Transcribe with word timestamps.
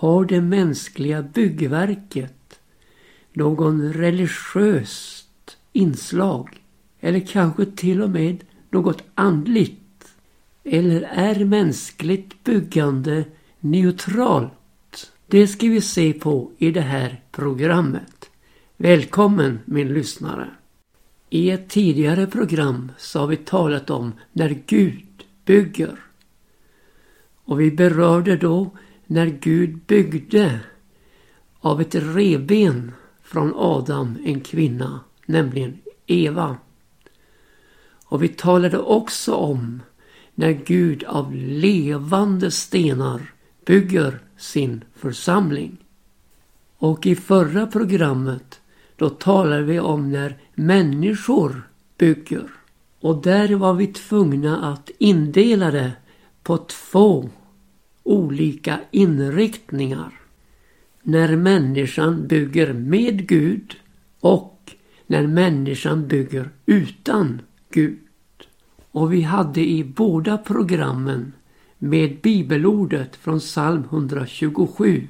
har 0.00 0.24
det 0.24 0.40
mänskliga 0.40 1.22
byggverket 1.22 2.60
någon 3.32 3.92
religiöst 3.92 5.56
inslag 5.72 6.62
eller 7.00 7.20
kanske 7.20 7.66
till 7.66 8.02
och 8.02 8.10
med 8.10 8.44
något 8.70 9.02
andligt? 9.14 10.14
Eller 10.64 11.02
är 11.02 11.44
mänskligt 11.44 12.44
byggande 12.44 13.24
neutralt? 13.60 15.12
Det 15.26 15.46
ska 15.46 15.66
vi 15.66 15.80
se 15.80 16.12
på 16.12 16.50
i 16.58 16.70
det 16.70 16.80
här 16.80 17.20
programmet. 17.30 18.30
Välkommen 18.76 19.58
min 19.64 19.94
lyssnare! 19.94 20.50
I 21.30 21.50
ett 21.50 21.68
tidigare 21.68 22.26
program 22.26 22.92
så 22.98 23.18
har 23.18 23.26
vi 23.26 23.36
talat 23.36 23.90
om 23.90 24.12
när 24.32 24.62
Gud 24.66 25.24
bygger. 25.44 26.00
Och 27.44 27.60
vi 27.60 27.70
berörde 27.70 28.36
då 28.36 28.70
när 29.10 29.26
Gud 29.26 29.78
byggde 29.86 30.60
av 31.60 31.80
ett 31.80 31.94
reben 31.94 32.92
från 33.22 33.54
Adam 33.56 34.18
en 34.24 34.40
kvinna, 34.40 35.00
nämligen 35.26 35.78
Eva. 36.06 36.56
Och 38.04 38.22
vi 38.22 38.28
talade 38.28 38.78
också 38.78 39.34
om 39.34 39.82
när 40.34 40.50
Gud 40.50 41.04
av 41.04 41.34
levande 41.34 42.50
stenar 42.50 43.32
bygger 43.66 44.18
sin 44.36 44.84
församling. 44.94 45.76
Och 46.78 47.06
i 47.06 47.16
förra 47.16 47.66
programmet 47.66 48.60
då 48.96 49.08
talade 49.08 49.62
vi 49.62 49.80
om 49.80 50.12
när 50.12 50.38
människor 50.54 51.68
bygger. 51.98 52.50
Och 53.00 53.22
där 53.22 53.54
var 53.54 53.74
vi 53.74 53.86
tvungna 53.86 54.72
att 54.72 54.90
indela 54.98 55.70
det 55.70 55.92
på 56.42 56.58
två 56.58 57.30
olika 58.02 58.80
inriktningar. 58.90 60.20
När 61.02 61.36
människan 61.36 62.26
bygger 62.26 62.72
med 62.72 63.28
Gud 63.28 63.76
och 64.20 64.74
när 65.06 65.26
människan 65.26 66.08
bygger 66.08 66.50
utan 66.66 67.40
Gud. 67.70 67.98
Och 68.90 69.12
vi 69.12 69.22
hade 69.22 69.60
i 69.60 69.84
båda 69.84 70.38
programmen 70.38 71.32
med 71.78 72.20
bibelordet 72.20 73.16
från 73.16 73.38
psalm 73.38 73.84
127 73.90 75.08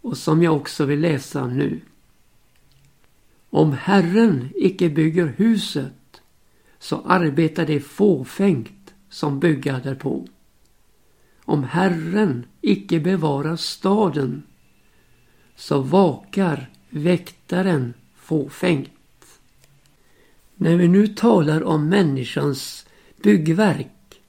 och 0.00 0.16
som 0.16 0.42
jag 0.42 0.56
också 0.56 0.84
vill 0.84 1.00
läsa 1.00 1.46
nu. 1.46 1.80
Om 3.50 3.72
Herren 3.72 4.48
icke 4.54 4.88
bygger 4.88 5.26
huset 5.36 6.22
så 6.78 7.02
arbetar 7.06 7.66
det 7.66 7.80
fåfängt 7.80 8.94
som 9.10 9.40
bygga 9.40 9.78
därpå. 9.78 10.26
Om 11.44 11.64
Herren 11.64 12.44
icke 12.60 13.00
bevarar 13.00 13.56
staden 13.56 14.42
så 15.56 15.80
vakar 15.80 16.70
väktaren 16.90 17.94
fåfängt. 18.16 18.90
När 20.54 20.76
vi 20.76 20.88
nu 20.88 21.06
talar 21.06 21.62
om 21.62 21.88
människans 21.88 22.86
byggverk 23.22 24.20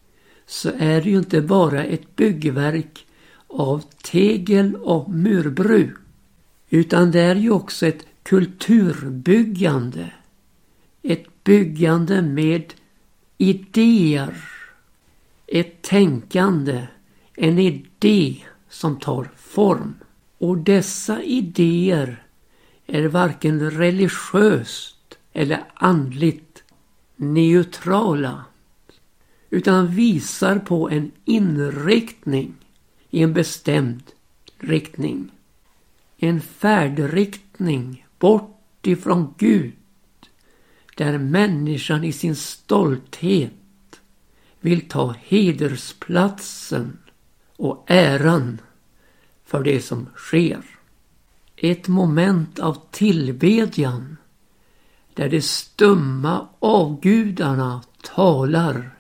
så 0.46 0.72
är 0.78 1.02
det 1.02 1.10
ju 1.10 1.18
inte 1.18 1.42
bara 1.42 1.84
ett 1.84 2.16
byggverk 2.16 3.06
av 3.48 3.84
tegel 4.02 4.76
och 4.76 5.10
murbruk 5.10 5.98
utan 6.74 7.12
det 7.12 7.20
är 7.20 7.36
ju 7.36 7.52
också 7.52 7.88
ett 7.88 8.06
kulturbyggande. 8.24 10.12
Ett 11.02 11.44
byggande 11.44 12.22
med 12.22 12.74
idéer. 13.38 14.34
Ett 15.48 15.82
tänkande. 15.82 16.88
En 17.36 17.60
idé 17.60 18.38
som 18.70 19.00
tar 19.00 19.32
form. 19.38 19.96
Och 20.38 20.58
dessa 20.58 21.24
idéer 21.24 22.24
är 22.86 23.08
varken 23.08 23.72
religiöst 23.72 25.18
eller 25.34 25.64
andligt 25.74 26.64
neutrala 27.16 28.46
utan 29.50 29.88
visar 29.88 30.60
på 30.60 30.90
en 30.90 31.12
inriktning 31.26 32.54
i 33.10 33.24
en 33.24 33.34
bestämd 33.34 34.04
riktning. 34.58 35.32
En 36.18 36.42
färdriktning 36.42 38.06
bort 38.20 38.88
ifrån 38.88 39.34
Gud 39.38 39.74
där 40.96 41.18
människan 41.18 42.04
i 42.04 42.12
sin 42.12 42.36
stolthet 42.36 43.54
vill 44.60 44.90
ta 44.90 45.16
hedersplatsen 45.24 46.98
och 47.58 47.86
äran 47.88 48.62
för 49.46 49.64
det 49.64 49.82
som 49.82 50.08
sker. 50.16 50.64
Ett 51.56 51.88
moment 51.88 52.60
av 52.60 52.78
tillbedjan 52.92 54.18
där 55.14 55.30
de 55.30 55.42
stumma 55.42 56.48
avgudarna 56.60 57.84
talar 58.02 58.98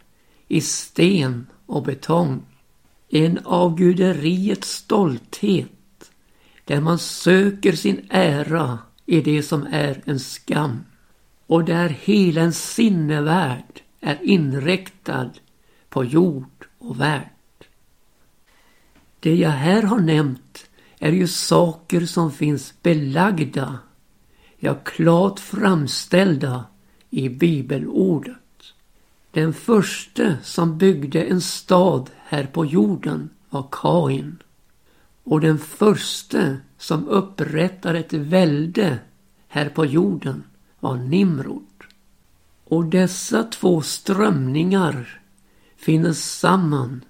i 0.47 0.61
sten 0.61 1.47
och 1.65 1.83
betong. 1.83 2.41
En 3.09 3.39
avguderiets 3.45 4.69
stolthet 4.69 6.11
där 6.65 6.81
man 6.81 6.99
söker 6.99 7.73
sin 7.73 8.05
ära 8.09 8.79
i 9.05 9.21
det 9.21 9.43
som 9.43 9.67
är 9.71 10.01
en 10.05 10.19
skam 10.19 10.83
och 11.47 11.65
där 11.65 11.89
hela 11.89 12.41
en 12.41 12.53
sinnevärld 12.53 13.81
är 13.99 14.23
inriktad 14.23 15.29
på 15.89 16.05
jord 16.05 16.65
och 16.79 16.99
värld. 16.99 17.32
Det 19.23 19.35
jag 19.35 19.49
här 19.49 19.83
har 19.83 19.99
nämnt 19.99 20.65
är 20.99 21.11
ju 21.11 21.27
saker 21.27 22.05
som 22.05 22.31
finns 22.31 22.73
belagda, 22.81 23.79
ja 24.57 24.75
klart 24.83 25.39
framställda 25.39 26.65
i 27.09 27.29
bibelordet. 27.29 28.37
Den 29.31 29.53
första 29.53 30.35
som 30.43 30.77
byggde 30.77 31.23
en 31.23 31.41
stad 31.41 32.09
här 32.25 32.45
på 32.45 32.65
jorden 32.65 33.29
var 33.49 33.67
Kain. 33.71 34.37
Och 35.23 35.41
den 35.41 35.59
första 35.59 36.57
som 36.77 37.07
upprättade 37.07 37.99
ett 37.99 38.13
välde 38.13 38.99
här 39.47 39.69
på 39.69 39.85
jorden 39.85 40.43
var 40.79 40.97
Nimrod. 40.97 41.83
Och 42.63 42.85
dessa 42.85 43.43
två 43.43 43.81
strömningar 43.81 45.21
finner 45.77 46.13
samman 46.13 47.05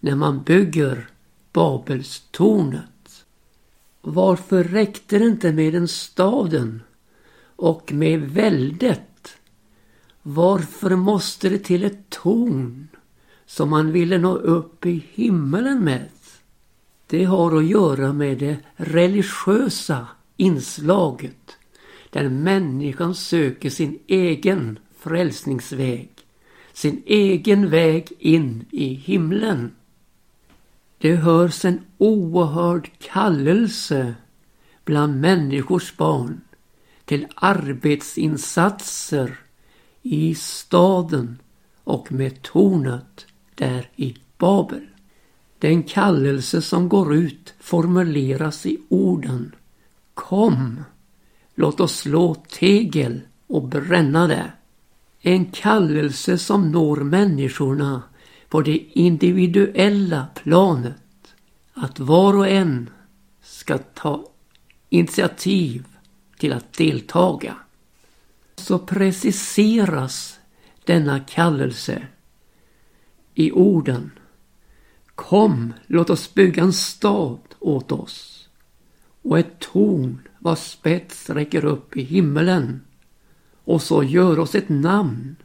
när 0.00 0.14
man 0.14 0.42
bygger 0.42 1.08
Babelstornet. 1.52 3.24
Varför 4.00 4.64
räckte 4.64 5.18
det 5.18 5.24
inte 5.24 5.52
med 5.52 5.72
den 5.72 5.88
staden 5.88 6.82
och 7.56 7.92
med 7.92 8.20
väldet? 8.20 9.38
Varför 10.22 10.96
måste 10.96 11.48
det 11.48 11.58
till 11.58 11.84
ett 11.84 12.10
torn 12.10 12.88
som 13.46 13.70
man 13.70 13.92
ville 13.92 14.18
nå 14.18 14.36
upp 14.36 14.86
i 14.86 15.04
himmelen 15.12 15.84
med? 15.84 16.08
Det 17.06 17.24
har 17.24 17.58
att 17.58 17.66
göra 17.66 18.12
med 18.12 18.38
det 18.38 18.56
religiösa 18.76 20.06
inslaget 20.36 21.56
där 22.10 22.28
människan 22.28 23.14
söker 23.14 23.70
sin 23.70 23.98
egen 24.06 24.78
frälsningsväg, 24.98 26.10
sin 26.72 27.02
egen 27.06 27.70
väg 27.70 28.12
in 28.18 28.64
i 28.70 28.94
himlen. 28.94 29.70
Det 30.98 31.16
hörs 31.16 31.64
en 31.64 31.80
oerhörd 31.98 32.90
kallelse 32.98 34.14
bland 34.84 35.20
människors 35.20 35.96
barn 35.96 36.40
till 37.04 37.26
arbetsinsatser 37.34 39.38
i 40.02 40.34
staden 40.34 41.38
och 41.84 42.12
med 42.12 42.42
tornet 42.42 43.26
där 43.54 43.90
i 43.96 44.16
Babel. 44.38 44.86
Den 45.58 45.82
kallelse 45.82 46.62
som 46.62 46.88
går 46.88 47.14
ut 47.14 47.54
formuleras 47.60 48.66
i 48.66 48.78
orden 48.88 49.54
Kom, 50.14 50.84
låt 51.54 51.80
oss 51.80 51.96
slå 51.96 52.34
tegel 52.34 53.20
och 53.46 53.68
bränna 53.68 54.26
det. 54.26 54.52
En 55.20 55.44
kallelse 55.44 56.38
som 56.38 56.72
når 56.72 56.96
människorna 56.96 58.02
på 58.48 58.62
det 58.62 58.76
individuella 58.92 60.26
planet. 60.34 61.34
Att 61.72 61.98
var 61.98 62.36
och 62.36 62.48
en 62.48 62.90
ska 63.42 63.78
ta 63.78 64.24
initiativ 64.88 65.84
till 66.38 66.52
att 66.52 66.72
deltaga. 66.72 67.56
Så 68.56 68.78
preciseras 68.78 70.38
denna 70.84 71.20
kallelse 71.20 72.06
i 73.34 73.52
orden 73.52 74.10
Kom, 75.14 75.72
låt 75.86 76.10
oss 76.10 76.34
bygga 76.34 76.62
en 76.62 76.72
stad 76.72 77.38
åt 77.58 77.92
oss 77.92 78.48
och 79.22 79.38
ett 79.38 79.58
torn 79.58 80.18
vars 80.38 80.58
spets 80.58 81.30
räcker 81.30 81.64
upp 81.64 81.96
i 81.96 82.02
himmelen 82.02 82.80
och 83.64 83.82
så 83.82 84.02
gör 84.02 84.38
oss 84.38 84.54
ett 84.54 84.68
namn. 84.68 85.36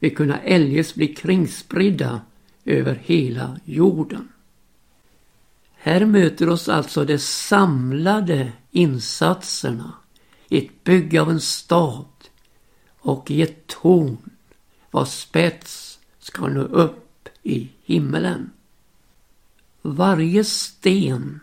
Vi 0.00 0.10
kunna 0.10 0.40
eljest 0.40 0.94
bli 0.94 1.14
kringspridda 1.14 2.20
över 2.64 2.94
hela 3.04 3.60
jorden. 3.64 4.28
Här 5.74 6.04
möter 6.04 6.48
oss 6.48 6.68
alltså 6.68 7.04
de 7.04 7.18
samlade 7.18 8.52
insatserna 8.70 9.92
i 10.48 10.58
ett 10.58 10.84
bygge 10.84 11.20
av 11.20 11.30
en 11.30 11.40
stad 11.40 12.04
och 12.98 13.30
i 13.30 13.42
ett 13.42 13.66
torn 13.66 14.18
vars 14.90 15.08
spets 15.08 15.98
ska 16.18 16.46
nå 16.46 16.60
upp 16.60 17.28
i 17.42 17.68
himmelen. 17.84 18.50
Varje 19.82 20.44
sten 20.44 21.40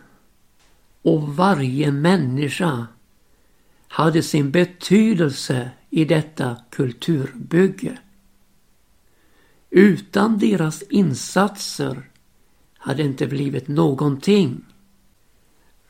och 1.02 1.36
varje 1.36 1.92
människa 1.92 2.88
hade 3.88 4.24
sin 4.24 4.52
betydelse 4.52 5.70
i 5.90 6.06
detta 6.06 6.58
kulturbygge. 6.70 7.98
Utan 9.70 10.38
deras 10.38 10.82
insatser 10.82 12.10
hade 12.78 13.04
inte 13.04 13.28
blivit 13.28 13.68
någonting. 13.68 14.66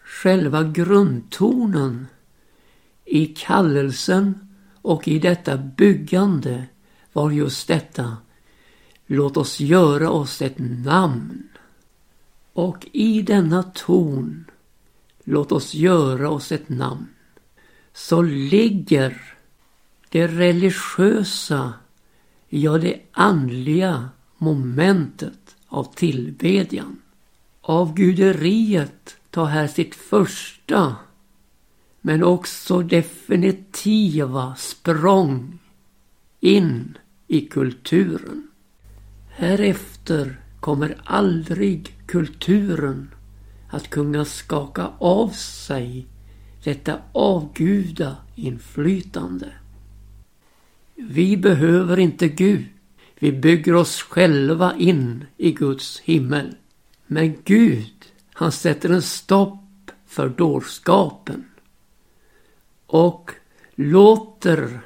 Själva 0.04 0.64
grundtonen 0.64 2.08
i 3.06 3.26
kallelsen 3.26 4.48
och 4.82 5.08
i 5.08 5.20
detta 5.20 5.58
byggande 5.58 6.66
var 7.14 7.32
just 7.32 7.68
detta. 7.68 8.18
Låt 9.06 9.38
oss 9.38 9.60
göra 9.60 10.10
oss 10.10 10.42
ett 10.42 10.58
namn. 10.58 11.50
Och 12.54 12.88
i 12.92 13.22
denna 13.22 13.64
ton, 13.64 14.46
låt 15.24 15.52
oss 15.52 15.74
göra 15.74 16.30
oss 16.30 16.52
ett 16.52 16.70
namn, 16.70 17.08
så 17.94 18.22
ligger 18.22 19.22
det 20.10 20.28
religiösa, 20.28 21.74
ja 22.62 22.78
det 22.78 23.02
andliga 23.12 24.10
momentet 24.38 25.56
av 25.68 25.94
tillbedjan. 25.96 27.02
Avguderiet 27.62 29.18
tar 29.30 29.46
här 29.46 29.68
sitt 29.68 29.96
första 29.96 30.96
men 32.02 32.24
också 32.24 32.82
definitiva 32.82 34.56
språng 34.56 35.60
in 36.40 36.98
i 37.28 37.42
kulturen. 37.42 38.48
Härefter 39.30 40.42
kommer 40.60 40.98
aldrig 41.04 41.96
kulturen 42.06 43.14
att 43.70 43.90
kunna 43.90 44.26
skaka 44.26 44.92
av 45.00 45.30
sig 45.30 46.08
detta 46.64 47.00
avguda 47.12 48.16
inflytande. 48.36 49.52
Vi 51.00 51.38
behöver 51.38 52.00
inte 52.00 52.28
Gud. 52.28 52.66
Vi 53.20 53.32
bygger 53.32 53.76
oss 53.76 54.02
själva 54.02 54.76
in 54.78 55.26
i 55.38 55.52
Guds 55.52 56.00
himmel. 56.00 56.56
Men 57.08 57.36
Gud, 57.44 58.06
han 58.34 58.52
sätter 58.52 58.90
en 58.90 59.02
stopp 59.02 59.92
för 60.08 60.30
dårskapen. 60.30 61.46
Och 62.86 63.32
låter 63.76 64.80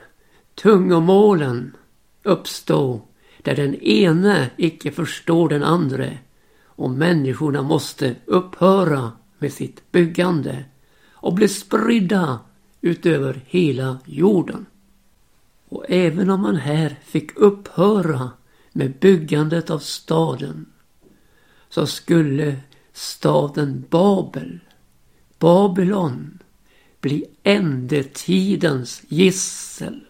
tungomålen 0.56 1.76
uppstå 2.24 3.02
där 3.38 3.56
den 3.56 3.76
ene 3.76 4.50
icke 4.58 4.92
förstår 4.92 5.50
den 5.50 5.64
andre 5.64 6.18
och 6.64 6.90
människorna 6.92 7.62
måste 7.62 8.16
upphöra 8.26 9.12
med 9.38 9.54
sitt 9.54 9.92
byggande 9.92 10.66
och 11.12 11.34
bli 11.34 11.48
spridda 11.48 12.40
utöver 12.82 13.42
hela 13.48 13.98
jorden. 14.06 14.66
Och 15.72 15.86
även 15.90 16.30
om 16.30 16.42
man 16.42 16.56
här 16.56 17.00
fick 17.04 17.38
upphöra 17.38 18.32
med 18.72 18.94
byggandet 19.00 19.70
av 19.70 19.80
staden 19.80 20.66
så 21.70 21.88
skulle 21.88 22.58
staden 22.94 23.86
Babel, 23.90 24.60
Babylon, 25.40 26.40
bli 27.02 27.26
ändetidens 27.44 29.02
gissel. 29.08 30.02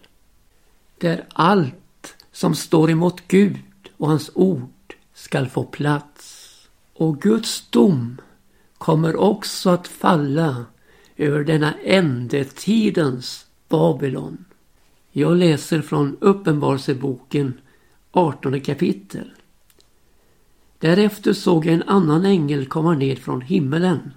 Där 0.98 1.24
allt 1.32 2.14
som 2.32 2.54
står 2.54 2.90
emot 2.90 3.22
Gud 3.28 3.90
och 3.96 4.08
hans 4.08 4.30
ord 4.34 4.94
skall 5.14 5.48
få 5.48 5.64
plats. 5.64 6.48
Och 6.94 7.22
Guds 7.22 7.70
dom 7.70 8.20
kommer 8.78 9.16
också 9.16 9.70
att 9.70 9.88
falla 9.88 10.64
över 11.16 11.44
denna 11.44 11.74
ändetidens 11.74 13.46
Babylon. 13.68 14.44
Jag 15.14 15.36
läser 15.36 15.82
från 15.82 16.16
Uppenbarelseboken 16.20 17.60
18 18.10 18.60
kapitel. 18.60 19.30
Därefter 20.78 21.32
såg 21.32 21.66
jag 21.66 21.74
en 21.74 21.82
annan 21.82 22.24
ängel 22.24 22.66
komma 22.66 22.94
ned 22.94 23.18
från 23.18 23.40
himmelen. 23.40 24.12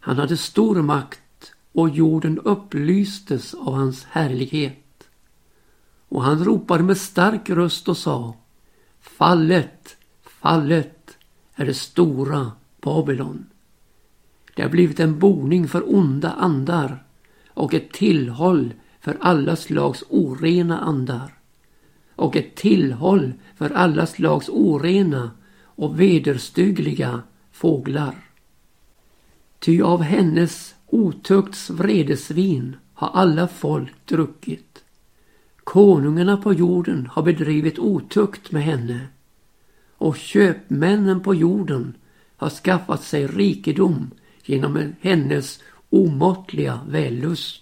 Han 0.00 0.16
hade 0.16 0.36
stor 0.36 0.82
makt 0.82 1.52
och 1.72 1.88
jorden 1.88 2.38
upplystes 2.38 3.54
av 3.54 3.74
hans 3.74 4.04
härlighet. 4.04 5.08
Och 6.08 6.22
han 6.22 6.44
ropade 6.44 6.82
med 6.82 6.98
stark 6.98 7.50
röst 7.50 7.88
och 7.88 7.96
sa 7.96 8.36
Fallet, 9.00 9.96
fallet 10.22 11.16
är 11.54 11.66
det 11.66 11.74
stora 11.74 12.52
Babylon. 12.80 13.46
Det 14.54 14.62
har 14.62 14.70
blivit 14.70 15.00
en 15.00 15.18
boning 15.18 15.68
för 15.68 15.94
onda 15.94 16.30
andar 16.30 17.04
och 17.48 17.74
ett 17.74 17.92
tillhåll 17.92 18.72
för 19.02 19.16
alla 19.20 19.56
slags 19.56 20.04
orena 20.08 20.80
andar 20.80 21.34
och 22.16 22.36
ett 22.36 22.54
tillhåll 22.54 23.32
för 23.56 23.70
alla 23.70 24.06
slags 24.06 24.48
orena 24.48 25.30
och 25.64 26.00
vederstyggliga 26.00 27.22
fåglar. 27.52 28.14
Ty 29.58 29.82
av 29.82 30.02
hennes 30.02 30.74
otukts 30.86 31.70
vredesvin 31.70 32.76
har 32.94 33.08
alla 33.08 33.48
folk 33.48 34.06
druckit. 34.06 34.84
Konungarna 35.64 36.36
på 36.36 36.52
jorden 36.52 37.08
har 37.12 37.22
bedrivit 37.22 37.78
otukt 37.78 38.52
med 38.52 38.62
henne 38.62 39.06
och 39.92 40.16
köpmännen 40.16 41.20
på 41.20 41.34
jorden 41.34 41.94
har 42.36 42.50
skaffat 42.50 43.02
sig 43.02 43.26
rikedom 43.26 44.10
genom 44.44 44.94
hennes 45.00 45.60
omåttliga 45.90 46.80
vällust. 46.88 47.61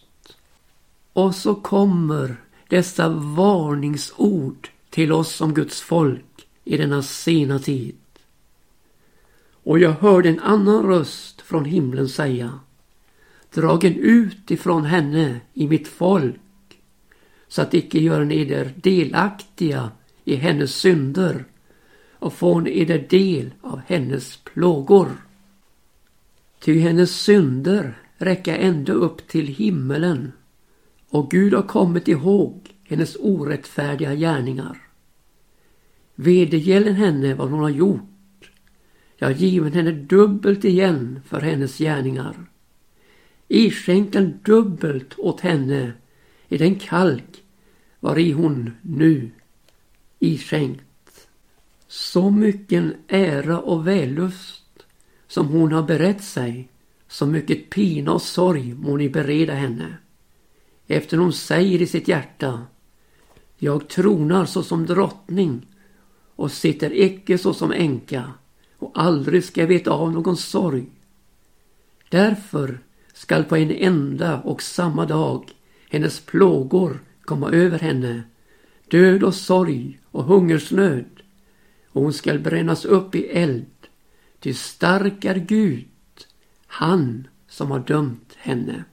Och 1.21 1.35
så 1.35 1.55
kommer 1.55 2.37
dessa 2.69 3.09
varningsord 3.09 4.69
till 4.91 5.13
oss 5.13 5.35
som 5.35 5.55
Guds 5.55 5.81
folk 5.81 6.47
i 6.65 6.77
denna 6.77 7.03
sena 7.03 7.59
tid. 7.59 7.97
Och 9.63 9.79
jag 9.79 9.93
hörde 9.93 10.29
en 10.29 10.41
annan 10.41 10.87
röst 10.87 11.41
från 11.41 11.65
himlen 11.65 12.09
säga 12.09 12.61
Dragen 13.55 13.95
ut 13.95 14.51
ifrån 14.51 14.85
henne 14.85 15.41
i 15.55 15.69
mitt 15.69 15.89
folk 15.89 16.41
så 17.49 17.63
att 17.63 17.75
icke 17.75 17.99
gör 17.99 18.25
ni 18.25 18.41
eder 18.41 18.75
delaktiga 18.77 19.91
i 20.25 20.35
hennes 20.37 20.75
synder 20.75 21.45
och 22.13 22.33
får 22.33 22.61
ni 22.61 22.81
eder 22.81 23.07
del 23.11 23.51
av 23.63 23.81
hennes 23.87 24.37
plågor. 24.37 25.09
Ty 26.61 26.81
hennes 26.81 27.21
synder 27.21 27.99
räcka 28.17 28.57
ända 28.57 28.93
upp 28.93 29.29
till 29.29 29.47
himmelen 29.47 30.33
och 31.11 31.31
Gud 31.31 31.55
har 31.55 31.63
kommit 31.63 32.09
ihåg 32.09 32.75
hennes 32.85 33.17
orättfärdiga 33.21 34.15
gärningar. 34.15 34.79
Vedergällen 36.15 36.95
henne 36.95 37.35
vad 37.35 37.51
hon 37.51 37.61
har 37.61 37.69
gjort. 37.69 38.51
Jag 39.17 39.29
har 39.29 39.35
given 39.35 39.73
henne 39.73 39.91
dubbelt 39.91 40.65
igen 40.65 41.21
för 41.27 41.41
hennes 41.41 41.79
gärningar. 41.79 42.35
Iskänken 43.49 44.41
dubbelt 44.45 45.19
åt 45.19 45.41
henne 45.41 45.93
i 46.49 46.59
den 46.59 46.75
kalk 46.75 47.43
vari 48.01 48.33
hon 48.33 48.71
nu 48.83 49.31
iskänkt. 50.19 51.29
Så 51.89 52.31
mycken 52.31 52.95
ära 53.09 53.59
och 53.59 53.87
vällust 53.87 54.87
som 55.27 55.49
hon 55.49 55.73
har 55.73 55.83
berett 55.83 56.23
sig, 56.23 56.69
så 57.09 57.27
mycket 57.27 57.71
pina 57.71 58.13
och 58.13 58.23
sorg 58.23 58.75
må 58.75 58.97
ni 58.97 59.09
bereda 59.09 59.55
henne 59.55 59.97
efter 60.91 61.17
hon 61.17 61.33
säger 61.33 61.83
i 61.83 61.87
sitt 61.87 62.09
hjärta 62.09 62.67
Jag 63.59 63.89
tronar 63.89 64.45
såsom 64.45 64.87
drottning 64.87 65.67
och 66.37 66.53
sitter 66.53 67.01
icke 67.01 67.39
såsom 67.39 67.73
änka 67.73 68.33
och 68.79 68.93
aldrig 68.95 69.45
ska 69.45 69.61
jag 69.61 69.69
veta 69.69 69.91
av 69.91 70.13
någon 70.13 70.37
sorg. 70.37 70.87
Därför 72.09 72.79
skall 73.13 73.45
på 73.45 73.57
en 73.57 73.71
enda 73.71 74.41
och 74.41 74.63
samma 74.63 75.07
dag 75.07 75.51
hennes 75.91 76.21
plågor 76.21 77.01
komma 77.21 77.51
över 77.51 77.79
henne, 77.79 78.23
död 78.91 79.23
och 79.23 79.35
sorg 79.35 80.01
och 80.11 80.25
hungersnöd, 80.25 81.23
och 81.89 82.03
hon 82.03 82.13
skall 82.13 82.39
brännas 82.39 82.85
upp 82.85 83.15
i 83.15 83.27
eld, 83.27 83.67
till 84.41 84.57
stark 84.57 85.25
är 85.25 85.37
Gud, 85.37 85.87
han 86.67 87.29
som 87.49 87.71
har 87.71 87.81
dömt 87.81 88.35
henne. 88.37 88.85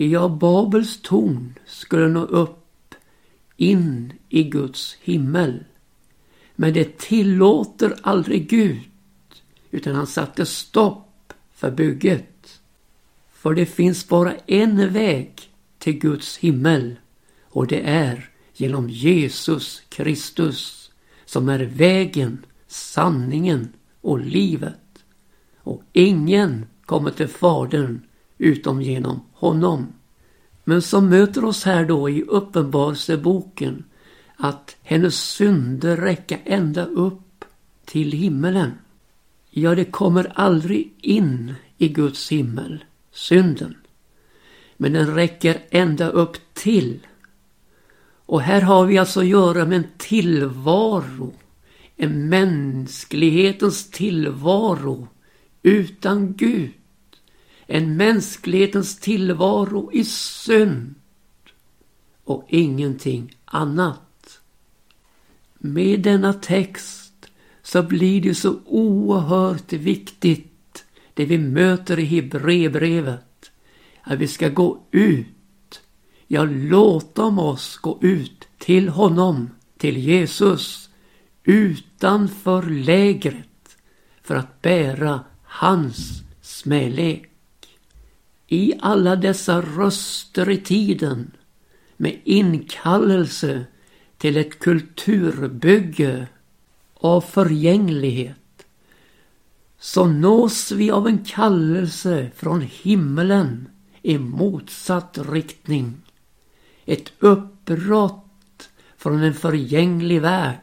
Ja, 0.00 0.28
Babels 0.28 1.02
torn 1.02 1.54
skulle 1.66 2.08
nå 2.08 2.20
upp 2.20 2.94
in 3.56 4.12
i 4.28 4.42
Guds 4.42 4.96
himmel. 5.00 5.64
Men 6.56 6.72
det 6.72 6.98
tillåter 6.98 7.96
aldrig 8.02 8.48
Gud. 8.48 8.80
utan 9.70 9.94
han 9.94 10.06
satte 10.06 10.46
stopp 10.46 11.32
för 11.54 11.70
bygget. 11.70 12.60
För 13.32 13.54
det 13.54 13.66
finns 13.66 14.08
bara 14.08 14.34
en 14.46 14.92
väg 14.92 15.32
till 15.78 15.98
Guds 15.98 16.38
himmel 16.38 16.96
och 17.42 17.66
det 17.66 17.80
är 17.80 18.30
genom 18.54 18.90
Jesus 18.90 19.82
Kristus 19.88 20.90
som 21.24 21.48
är 21.48 21.58
vägen, 21.58 22.46
sanningen 22.68 23.72
och 24.00 24.18
livet. 24.20 25.04
Och 25.58 25.82
ingen 25.92 26.66
kommer 26.86 27.10
till 27.10 27.28
Fadern 27.28 28.00
utom 28.38 28.82
genom 28.82 29.20
honom. 29.32 29.86
Men 30.64 30.82
som 30.82 31.08
möter 31.08 31.44
oss 31.44 31.64
här 31.64 31.84
då 31.84 32.10
i 32.10 32.22
Uppenbarelseboken 32.22 33.84
att 34.36 34.76
hennes 34.82 35.14
synder 35.14 35.96
räcka 35.96 36.38
ända 36.44 36.84
upp 36.84 37.44
till 37.84 38.12
himmelen. 38.12 38.72
Ja, 39.50 39.74
det 39.74 39.84
kommer 39.84 40.32
aldrig 40.34 40.94
in 41.00 41.54
i 41.78 41.88
Guds 41.88 42.32
himmel, 42.32 42.84
synden. 43.12 43.74
Men 44.76 44.92
den 44.92 45.14
räcker 45.14 45.62
ända 45.70 46.08
upp 46.08 46.54
till. 46.54 47.06
Och 48.26 48.40
här 48.40 48.60
har 48.60 48.86
vi 48.86 48.98
alltså 48.98 49.20
att 49.20 49.26
göra 49.26 49.64
med 49.64 49.78
en 49.78 49.86
tillvaro, 49.96 51.34
en 51.96 52.28
mänsklighetens 52.28 53.90
tillvaro 53.90 55.08
utan 55.62 56.34
Gud. 56.36 56.70
En 57.70 57.96
mänsklighetens 57.96 58.98
tillvaro 59.00 59.92
i 59.92 60.04
synd 60.04 60.94
och 62.24 62.44
ingenting 62.48 63.36
annat. 63.44 64.40
Med 65.58 66.00
denna 66.00 66.32
text 66.32 67.30
så 67.62 67.82
blir 67.82 68.20
det 68.20 68.34
så 68.34 68.56
oerhört 68.64 69.72
viktigt 69.72 70.84
det 71.14 71.24
vi 71.24 71.38
möter 71.38 71.98
i 71.98 72.04
Hebreerbrevet. 72.04 73.50
Att 74.02 74.18
vi 74.18 74.28
ska 74.28 74.48
gå 74.48 74.78
ut. 74.90 75.80
Ja, 76.26 76.44
låt 76.44 77.18
oss 77.18 77.76
gå 77.76 77.98
ut 78.02 78.48
till 78.58 78.88
honom, 78.88 79.50
till 79.76 79.96
Jesus, 79.96 80.90
utanför 81.44 82.62
lägret 82.62 83.76
för 84.22 84.34
att 84.34 84.62
bära 84.62 85.20
hans 85.42 86.22
smälek. 86.42 87.24
I 88.48 88.74
alla 88.80 89.16
dessa 89.16 89.60
röster 89.60 90.50
i 90.50 90.58
tiden 90.58 91.30
med 91.96 92.20
inkallelse 92.24 93.64
till 94.16 94.36
ett 94.36 94.58
kulturbygge 94.58 96.26
av 96.94 97.20
förgänglighet 97.20 98.66
så 99.78 100.06
nås 100.06 100.72
vi 100.72 100.90
av 100.90 101.06
en 101.06 101.24
kallelse 101.24 102.30
från 102.36 102.60
himmelen 102.60 103.68
i 104.02 104.18
motsatt 104.18 105.18
riktning. 105.32 105.96
Ett 106.84 107.12
uppbrott 107.18 108.70
från 108.96 109.22
en 109.22 109.34
förgänglig 109.34 110.20
värld. 110.20 110.58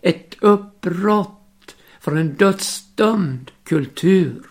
Ett 0.00 0.34
uppbrott 0.40 1.76
från 2.00 2.16
en 2.16 2.34
dödsdömd 2.34 3.50
kultur. 3.64 4.42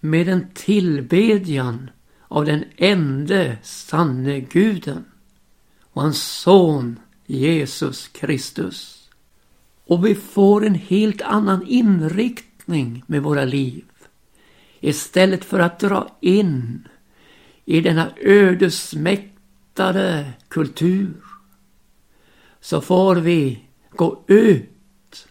Med 0.00 0.28
en 0.28 0.50
tillbedjan 0.54 1.90
av 2.28 2.44
den 2.44 2.64
ende 2.76 3.58
sanne 3.62 4.40
guden 4.40 5.04
och 5.82 6.02
hans 6.02 6.22
son 6.22 7.00
Jesus 7.26 8.08
Kristus. 8.08 9.08
Och 9.84 10.06
vi 10.06 10.14
får 10.14 10.66
en 10.66 10.74
helt 10.74 11.22
annan 11.22 11.66
inriktning 11.66 13.04
med 13.06 13.22
våra 13.22 13.44
liv. 13.44 13.84
Istället 14.80 15.44
för 15.44 15.60
att 15.60 15.80
dra 15.80 16.16
in 16.20 16.88
i 17.64 17.80
denna 17.80 18.10
ödesmäktade 18.16 20.32
kultur 20.48 21.22
så 22.60 22.80
får 22.80 23.16
vi 23.16 23.64
gå 23.90 24.24
ut 24.26 25.28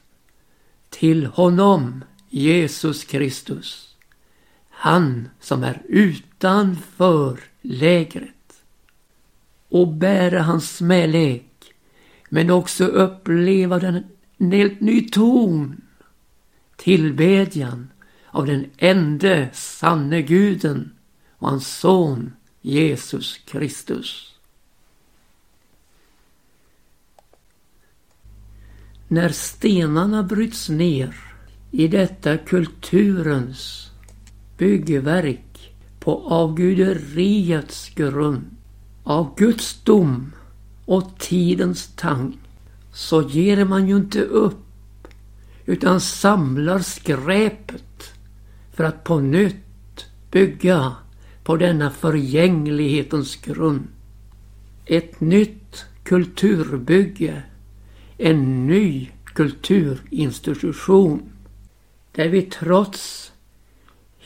till 0.89 1.25
honom, 1.25 2.03
Jesus 2.29 3.03
Kristus. 3.03 3.86
Han 4.79 5.29
som 5.39 5.63
är 5.63 5.81
utanför 5.87 7.39
lägret 7.61 8.63
och 9.69 9.87
bära 9.87 10.41
hans 10.41 10.77
smälek 10.77 11.73
men 12.29 12.49
också 12.49 12.85
uppleva 12.85 13.79
den 13.79 14.03
en 14.37 14.51
helt 14.51 14.79
ny 14.79 15.09
ton. 15.09 15.81
Tillbedjan 16.75 17.89
av 18.25 18.45
den 18.45 18.65
ende 18.77 19.49
sanne 19.53 20.21
guden 20.21 20.91
och 21.31 21.49
hans 21.49 21.77
son 21.77 22.33
Jesus 22.61 23.37
Kristus. 23.37 24.35
När 29.07 29.29
stenarna 29.29 30.23
bryts 30.23 30.69
ner 30.69 31.15
i 31.71 31.87
detta 31.87 32.37
kulturens 32.37 33.91
byggverk 34.57 35.73
på 35.99 36.23
avguderiets 36.27 37.89
grund 37.95 38.45
av 39.03 39.35
Guds 39.37 39.83
dom 39.83 40.31
och 40.85 41.19
tidens 41.19 41.87
tang 41.95 42.37
så 42.93 43.21
ger 43.21 43.65
man 43.65 43.87
ju 43.87 43.95
inte 43.95 44.21
upp 44.21 45.07
utan 45.65 46.01
samlar 46.01 46.79
skräpet 46.79 48.13
för 48.73 48.83
att 48.83 49.03
på 49.03 49.19
nytt 49.19 50.05
bygga 50.31 50.95
på 51.43 51.55
denna 51.55 51.91
förgänglighetens 51.91 53.35
grund. 53.35 53.87
Ett 54.85 55.19
nytt 55.19 55.85
kulturbygge, 56.03 57.43
en 58.17 58.67
ny 58.67 59.11
kulturinstitution 59.23 61.21
där 62.11 62.29
vi 62.29 62.41
trots 62.41 63.31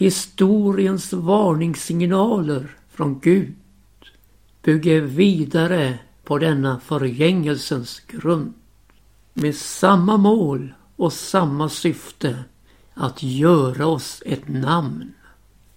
historiens 0.01 1.13
varningssignaler 1.13 2.75
från 2.89 3.20
Gud 3.20 3.53
bygger 4.63 5.01
vidare 5.01 6.00
på 6.24 6.38
denna 6.38 6.79
förgängelsens 6.79 8.00
grund 8.00 8.53
med 9.34 9.55
samma 9.55 10.17
mål 10.17 10.74
och 10.96 11.13
samma 11.13 11.70
syfte 11.70 12.43
att 12.93 13.24
göra 13.24 13.88
oss 13.88 14.24
ett 14.25 14.48
namn. 14.48 15.13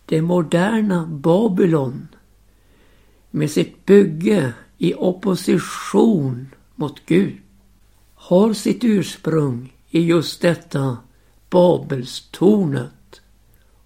Det 0.07 0.23
moderna 0.23 1.07
Babylon 1.07 2.09
med 3.31 3.51
sitt 3.51 3.87
bygge 3.87 4.53
i 4.79 4.95
opposition 4.95 6.49
mot 6.75 7.07
Gud 7.07 7.39
har 8.15 8.53
sitt 8.53 8.85
ursprung 8.85 9.73
i 9.91 10.01
just 10.01 10.43
detta 10.43 10.99
Babelstornet 11.51 12.91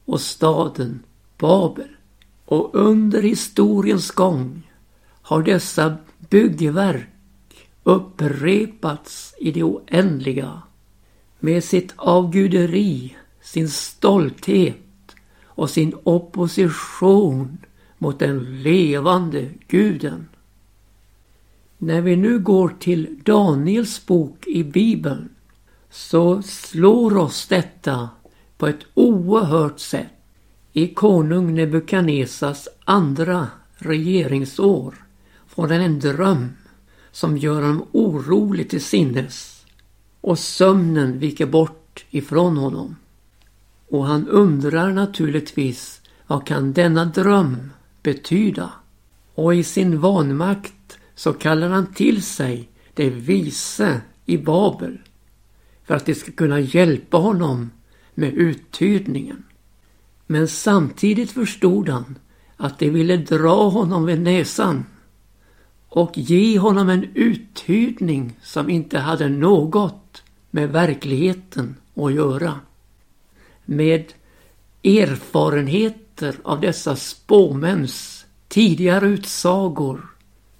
och 0.08 0.20
staden 0.20 1.02
Babel. 1.38 1.88
Och 2.44 2.70
under 2.72 3.22
historiens 3.22 4.10
gång 4.10 4.70
har 5.22 5.42
dessa 5.42 5.96
byggverk 6.30 7.08
upprepats 7.82 9.34
i 9.38 9.50
det 9.50 9.62
oändliga 9.62 10.62
med 11.38 11.64
sitt 11.64 11.92
avguderi, 11.96 13.16
sin 13.42 13.68
stolthet 13.68 15.16
och 15.44 15.70
sin 15.70 15.94
opposition 16.04 17.58
mot 17.98 18.18
den 18.18 18.62
levande 18.62 19.48
guden. 19.66 20.28
När 21.78 22.00
vi 22.00 22.16
nu 22.16 22.38
går 22.38 22.74
till 22.78 23.20
Daniels 23.24 24.06
bok 24.06 24.46
i 24.46 24.64
Bibeln 24.64 25.28
så 25.90 26.42
slår 26.42 27.16
oss 27.16 27.46
detta 27.46 28.08
på 28.58 28.66
ett 28.66 28.86
oerhört 28.94 29.80
sätt 29.80 30.12
i 30.72 30.94
konung 30.94 31.54
Nebukadnesas 31.54 32.68
andra 32.84 33.48
regeringsår 33.76 34.94
får 35.46 35.68
han 35.68 35.80
en 35.80 36.00
dröm 36.00 36.48
som 37.10 37.38
gör 37.38 37.62
honom 37.62 37.86
orolig 37.92 38.70
till 38.70 38.84
sinnes 38.84 39.66
och 40.20 40.38
sömnen 40.38 41.18
viker 41.18 41.46
bort 41.46 42.04
ifrån 42.10 42.56
honom. 42.56 42.96
Och 43.88 44.06
han 44.06 44.28
undrar 44.28 44.92
naturligtvis 44.92 46.00
vad 46.26 46.46
kan 46.46 46.72
denna 46.72 47.04
dröm 47.04 47.70
betyda? 48.02 48.70
Och 49.34 49.54
i 49.54 49.64
sin 49.64 50.00
vanmakt 50.00 50.98
så 51.14 51.32
kallar 51.32 51.68
han 51.68 51.94
till 51.94 52.22
sig 52.22 52.68
det 52.94 53.10
vise 53.10 54.00
i 54.24 54.38
Babel 54.38 54.98
för 55.84 55.94
att 55.94 56.06
de 56.06 56.14
ska 56.14 56.32
kunna 56.32 56.60
hjälpa 56.60 57.16
honom 57.16 57.70
med 58.18 58.34
uttydningen. 58.34 59.44
Men 60.26 60.48
samtidigt 60.48 61.30
förstod 61.30 61.88
han 61.88 62.18
att 62.56 62.78
de 62.78 62.90
ville 62.90 63.16
dra 63.16 63.68
honom 63.68 64.04
vid 64.04 64.20
näsan 64.20 64.84
och 65.88 66.18
ge 66.18 66.58
honom 66.58 66.88
en 66.88 67.06
uttydning 67.14 68.38
som 68.42 68.70
inte 68.70 68.98
hade 68.98 69.28
något 69.28 70.22
med 70.50 70.72
verkligheten 70.72 71.76
att 71.94 72.12
göra. 72.12 72.60
med 73.64 74.12
erfarenheter 74.84 76.34
av 76.42 76.60
dessa 76.60 76.96
spåmäns 76.96 78.26
tidigare 78.48 79.08
utsagor 79.08 80.06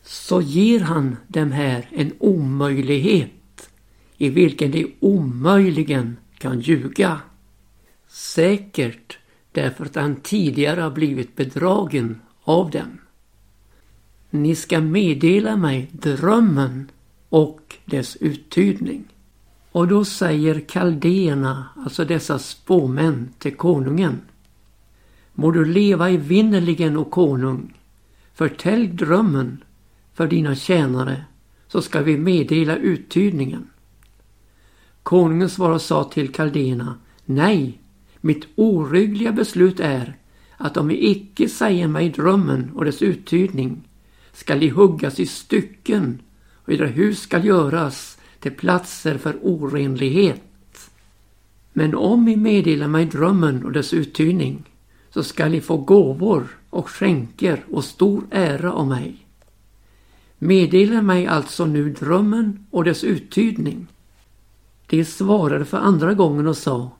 så 0.05 0.41
ger 0.41 0.81
han 0.81 1.17
dem 1.27 1.53
här 1.53 1.89
en 1.93 2.13
omöjlighet 2.19 3.71
i 4.17 4.31
vilken 4.31 4.71
de 4.71 4.95
omöjligen 5.01 6.17
kan 6.39 6.61
ljuga. 6.61 7.21
Säkert 8.09 9.19
därför 9.53 9.85
att 9.85 9.95
han 9.95 10.17
tidigare 10.17 10.81
har 10.81 10.91
blivit 10.91 11.37
bedragen 11.37 12.21
av 12.45 12.71
dem. 12.71 12.99
Ni 14.31 14.55
ska 14.55 14.81
meddela 14.81 15.57
mig 15.57 15.91
drömmen 15.93 16.91
och 17.29 17.77
dess 17.85 18.17
uttydning. 18.17 19.05
Och 19.73 19.89
då 19.89 20.05
säger 20.05 20.61
kaldéerna, 20.61 21.69
alltså 21.77 22.05
dessa 22.05 22.39
spåmän, 22.39 23.29
till 23.39 23.57
konungen. 23.57 24.21
Må 25.33 25.51
du 25.51 25.65
leva 25.65 26.11
evinnerligen, 26.11 26.97
o 26.97 27.05
konung. 27.05 27.75
Förtälj 28.35 28.89
drömmen 28.89 29.65
för 30.15 30.27
dina 30.27 30.55
tjänare, 30.55 31.25
så 31.69 31.83
ska 31.83 32.03
vi 32.03 32.19
meddela 32.19 32.77
uttydningen. 32.77 33.71
Konungen 35.03 35.51
svarade 35.51 35.75
och 35.75 35.83
sa 35.83 36.05
till 36.05 36.33
kaldéerna, 36.33 36.95
nej, 37.25 37.79
mitt 38.21 38.45
oryggliga 38.55 39.33
beslut 39.33 39.81
är 39.81 40.17
att 40.57 40.77
om 40.77 40.89
ni 40.89 41.11
icke 41.11 41.49
säger 41.49 41.89
mig 41.89 42.09
drömmen 42.09 42.71
och 42.75 42.85
dess 42.85 43.03
uttydning 43.03 43.89
skall 44.33 44.61
de 44.61 44.71
huggas 44.71 45.21
i 45.21 45.27
stycken 45.27 46.23
och 46.55 46.73
era 46.73 46.87
hus 46.87 47.21
skall 47.21 47.45
göras 47.45 48.19
till 48.41 48.53
platser 48.53 49.19
för 49.19 49.39
orenlighet. 49.43 50.91
Men 51.73 51.95
om 51.95 52.25
ni 52.25 52.37
meddelar 52.37 52.89
mig 52.89 53.07
drömmen 53.07 53.65
och 53.65 53.73
dess 53.73 53.93
uttydning 53.93 54.65
så 55.11 55.23
skall 55.23 55.51
ni 55.51 55.61
få 55.61 55.77
gåvor 55.77 56.47
och 56.71 56.91
skänker 56.91 57.65
och 57.71 57.85
stor 57.85 58.25
ära 58.31 58.73
av 58.73 58.87
mig. 58.87 59.27
Meddela 60.39 61.03
mig 61.03 61.27
alltså 61.27 61.67
nu 61.67 61.91
drömmen 61.91 62.67
och 62.71 62.85
dess 62.85 63.05
uttydning. 63.05 63.87
De 64.87 65.05
svarade 65.05 65.65
för 65.65 65.79
andra 65.79 66.15
gången 66.15 66.47
och 66.47 66.57
sa 66.57 66.91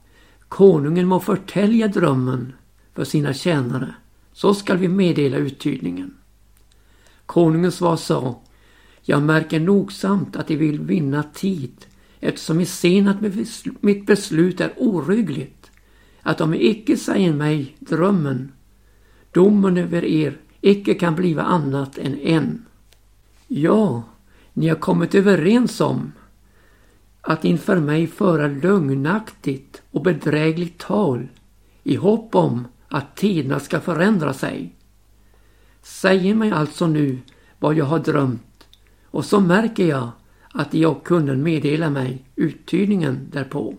Konungen 0.49 1.07
må 1.07 1.21
förtälja 1.21 1.89
drömmen 1.89 2.53
för 2.95 3.05
sina 3.05 3.35
tjänare, 3.35 3.95
så 4.33 4.55
skall 4.55 4.77
vi 4.77 4.89
meddela 4.89 5.37
uttydningen. 5.37 6.15
Konungens 7.27 7.75
svar 7.75 7.97
sa 7.97 8.41
Jag 9.03 9.23
märker 9.23 9.61
nogsamt 9.61 10.37
att 10.37 10.49
de 10.49 10.57
vill 10.57 10.81
vinna 10.81 11.23
tid 11.23 11.87
eftersom 12.21 12.59
ni 12.59 12.67
ser 12.67 13.09
att 13.09 13.21
mitt 13.81 14.07
beslut 14.07 14.61
är 14.61 14.73
oryggligt. 14.77 15.71
Att 16.23 16.41
om 16.41 16.55
icke 16.55 16.97
säger 16.97 17.33
mig 17.33 17.77
drömmen, 17.79 18.53
domen 19.33 19.77
över 19.77 20.05
er 20.05 20.39
icke 20.61 20.95
kan 20.95 21.15
bliva 21.15 21.43
annat 21.43 21.99
än 21.99 22.19
en. 22.19 22.65
Ja, 23.49 24.03
ni 24.53 24.69
har 24.69 24.77
kommit 24.77 25.15
överens 25.15 25.81
om 25.81 26.13
att 27.21 27.45
inför 27.45 27.77
mig 27.77 28.07
föra 28.07 28.47
lögnaktigt 28.47 29.83
och 29.91 30.03
bedrägligt 30.03 30.79
tal 30.79 31.29
i 31.83 31.97
hopp 31.97 32.35
om 32.35 32.69
att 32.89 33.17
tiderna 33.17 33.61
ska 33.61 33.81
förändra 33.81 34.33
sig. 34.33 34.75
Säger 35.83 36.35
mig 36.35 36.51
alltså 36.51 36.87
nu 36.87 37.19
vad 37.59 37.75
jag 37.75 37.85
har 37.85 37.99
drömt 37.99 38.67
och 39.05 39.25
så 39.25 39.41
märker 39.41 39.87
jag 39.87 40.11
att 40.53 40.75
jag 40.75 41.05
kunde 41.05 41.37
meddela 41.37 41.91
mig 41.91 42.25
uttydningen 42.37 43.29
därpå. 43.33 43.75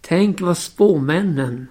Tänk 0.00 0.40
vad 0.40 0.58
spåmännen 0.58 1.66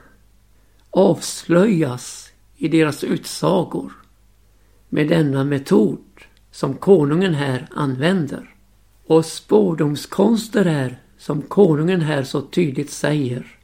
avslöjas 0.89 2.31
i 2.55 2.67
deras 2.67 3.03
utsagor 3.03 3.93
med 4.89 5.07
denna 5.07 5.43
metod 5.43 6.03
som 6.51 6.73
konungen 6.73 7.33
här 7.33 7.67
använder. 7.71 8.56
Och 9.07 9.25
spårdomskonster 9.25 10.65
är, 10.65 11.01
som 11.17 11.41
konungen 11.41 12.01
här 12.01 12.23
så 12.23 12.41
tydligt 12.41 12.91
säger, 12.91 13.57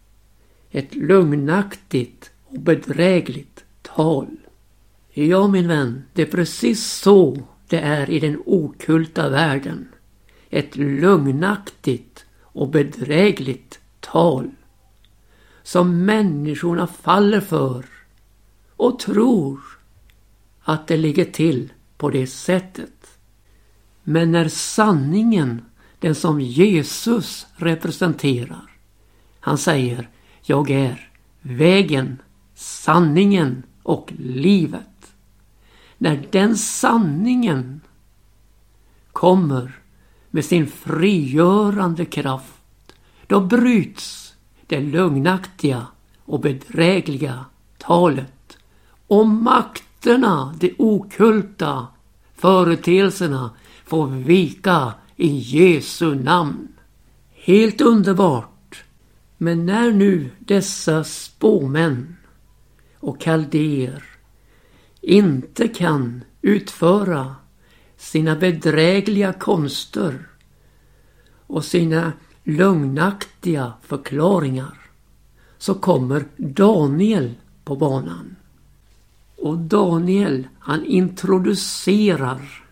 ett 0.71 0.95
lögnaktigt 0.95 2.31
och 2.45 2.59
bedrägligt 2.59 3.63
tal. 3.81 4.27
Ja 5.13 5.47
min 5.47 5.67
vän, 5.67 6.03
det 6.13 6.21
är 6.21 6.25
precis 6.25 6.85
så 6.85 7.37
det 7.67 7.79
är 7.79 8.09
i 8.09 8.19
den 8.19 8.41
okulta 8.45 9.29
världen. 9.29 9.87
Ett 10.49 10.75
lögnaktigt 10.75 12.25
och 12.41 12.69
bedrägligt 12.69 13.79
tal. 13.99 14.51
Som 15.63 16.05
människorna 16.05 16.87
faller 16.87 17.39
för 17.39 17.85
och 18.75 18.99
tror 18.99 19.59
att 20.63 20.87
det 20.87 20.97
ligger 20.97 21.25
till 21.25 21.73
på 21.97 22.09
det 22.09 22.27
sättet. 22.27 23.02
Men 24.03 24.31
när 24.31 24.47
sanningen, 24.47 25.61
den 25.99 26.15
som 26.15 26.41
Jesus 26.41 27.47
representerar, 27.55 28.69
han 29.39 29.57
säger 29.57 30.09
Jag 30.41 30.69
är 30.69 31.09
vägen, 31.41 32.21
sanningen 32.55 33.63
och 33.83 34.13
livet. 34.17 35.13
När 35.97 36.27
den 36.31 36.57
sanningen 36.57 37.81
kommer 39.11 39.79
med 40.29 40.45
sin 40.45 40.67
frigörande 40.67 42.05
kraft, 42.05 42.61
då 43.27 43.39
bryts 43.39 44.33
det 44.67 44.79
lögnaktiga 44.79 45.87
och 46.25 46.39
bedrägliga 46.39 47.45
talet 47.77 48.57
och 49.07 49.27
makterna, 49.27 50.55
de 50.59 50.75
okulta, 50.77 51.87
företeelserna 52.35 53.51
får 53.85 54.07
vika 54.07 54.93
i 55.15 55.27
Jesu 55.27 56.15
namn. 56.15 56.67
Helt 57.31 57.81
underbart. 57.81 58.83
Men 59.37 59.65
när 59.65 59.91
nu 59.91 60.29
dessa 60.39 61.03
spåmän 61.03 62.15
och 62.99 63.21
kaldéer 63.21 64.03
inte 65.01 65.67
kan 65.67 66.23
utföra 66.41 67.35
sina 67.97 68.35
bedrägliga 68.35 69.33
konster 69.33 70.27
och 71.47 71.65
sina 71.65 72.13
lögnaktiga 72.43 73.73
förklaringar 73.81 74.77
så 75.57 75.73
kommer 75.73 76.25
Daniel 76.37 77.33
på 77.63 77.75
banan. 77.75 78.35
Och 79.37 79.57
Daniel 79.57 80.47
han 80.59 80.85
introducerar 80.85 82.62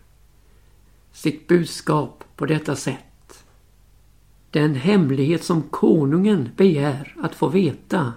sitt 1.22 1.48
budskap 1.48 2.24
på 2.36 2.46
detta 2.46 2.76
sätt. 2.76 3.44
Den 4.50 4.74
hemlighet 4.74 5.44
som 5.44 5.62
konungen 5.62 6.48
begär 6.56 7.14
att 7.22 7.34
få 7.34 7.48
veta 7.48 8.12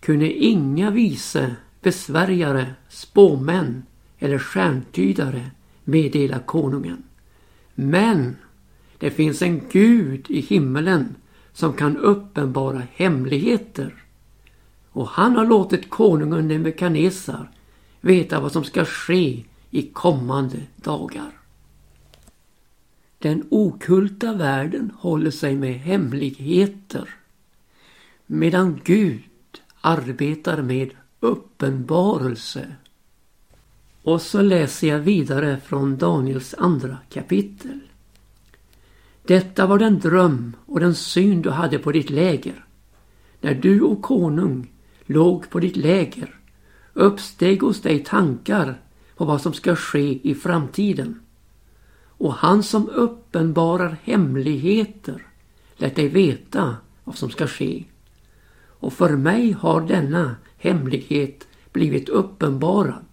kunde 0.00 0.32
inga 0.32 0.90
vise, 0.90 1.56
besvärjare, 1.82 2.74
spåmän 2.88 3.82
eller 4.18 4.38
stjärntydare 4.38 5.50
meddela 5.84 6.38
konungen. 6.38 7.02
Men 7.74 8.36
det 8.98 9.10
finns 9.10 9.42
en 9.42 9.62
Gud 9.72 10.26
i 10.30 10.40
himmelen 10.40 11.14
som 11.52 11.72
kan 11.72 11.96
uppenbara 11.96 12.82
hemligheter. 12.92 14.04
Och 14.90 15.08
han 15.08 15.36
har 15.36 15.46
låtit 15.46 15.90
konungen 15.90 16.48
Nebukadnessar 16.48 17.50
veta 18.00 18.40
vad 18.40 18.52
som 18.52 18.64
ska 18.64 18.84
ske 18.84 19.44
i 19.70 19.82
kommande 19.82 20.58
dagar. 20.76 21.39
Den 23.22 23.46
okulta 23.50 24.32
världen 24.32 24.92
håller 24.98 25.30
sig 25.30 25.56
med 25.56 25.74
hemligheter 25.74 27.08
medan 28.26 28.80
Gud 28.84 29.22
arbetar 29.80 30.62
med 30.62 30.90
uppenbarelse. 31.20 32.66
Och 34.02 34.22
så 34.22 34.42
läser 34.42 34.88
jag 34.88 34.98
vidare 34.98 35.60
från 35.64 35.96
Daniels 35.96 36.54
andra 36.58 36.98
kapitel. 37.10 37.80
Detta 39.22 39.66
var 39.66 39.78
den 39.78 39.98
dröm 39.98 40.56
och 40.66 40.80
den 40.80 40.94
syn 40.94 41.42
du 41.42 41.50
hade 41.50 41.78
på 41.78 41.92
ditt 41.92 42.10
läger. 42.10 42.64
När 43.40 43.54
du 43.54 43.80
och 43.80 44.02
konung 44.02 44.72
låg 45.06 45.50
på 45.50 45.60
ditt 45.60 45.76
läger 45.76 46.40
uppsteg 46.92 47.60
hos 47.60 47.80
dig 47.80 48.04
tankar 48.04 48.80
på 49.16 49.24
vad 49.24 49.40
som 49.40 49.52
ska 49.52 49.76
ske 49.76 50.30
i 50.30 50.34
framtiden. 50.34 51.20
Och 52.20 52.34
han 52.34 52.62
som 52.62 52.88
uppenbarar 52.88 53.96
hemligheter 54.02 55.26
lät 55.76 55.96
dig 55.96 56.08
veta 56.08 56.76
vad 57.04 57.16
som 57.16 57.30
ska 57.30 57.46
ske. 57.46 57.84
Och 58.66 58.92
för 58.92 59.16
mig 59.16 59.52
har 59.52 59.80
denna 59.80 60.36
hemlighet 60.56 61.48
blivit 61.72 62.08
uppenbarad. 62.08 63.06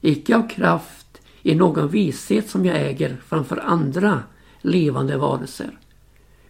Icke 0.00 0.36
av 0.36 0.48
kraft 0.48 1.20
i 1.42 1.54
någon 1.54 1.88
vishet 1.88 2.50
som 2.50 2.64
jag 2.64 2.76
äger 2.76 3.16
framför 3.26 3.56
andra 3.56 4.22
levande 4.60 5.16
varelser, 5.16 5.78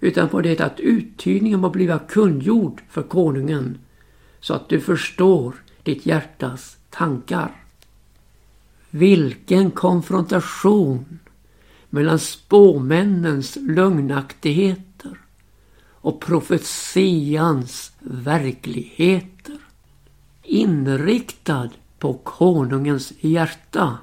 utan 0.01 0.29
på 0.29 0.41
det 0.41 0.61
att 0.61 0.81
uttydningen 0.81 1.61
må 1.61 1.71
bliva 1.71 1.99
kungjord 1.99 2.83
för 2.89 3.03
konungen 3.03 3.79
så 4.41 4.55
att 4.55 4.69
du 4.69 4.81
förstår 4.81 5.55
ditt 5.83 6.07
hjärtas 6.07 6.77
tankar. 6.91 7.63
Vilken 8.91 9.71
konfrontation 9.71 11.19
mellan 11.97 12.19
spåmännens 12.19 13.59
lögnaktigheter 13.61 15.19
och 15.91 16.21
profetians 16.21 17.93
verkligheter. 18.01 19.57
Inriktad 20.43 21.71
på 21.99 22.15
konungens 22.15 23.13
hjärta. 23.21 23.99